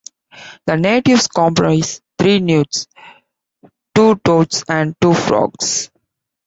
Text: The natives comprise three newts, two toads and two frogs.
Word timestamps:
The 0.65 0.77
natives 0.77 1.27
comprise 1.27 2.01
three 2.17 2.39
newts, 2.39 2.87
two 3.93 4.15
toads 4.15 4.63
and 4.67 4.95
two 4.99 5.13
frogs. 5.13 5.91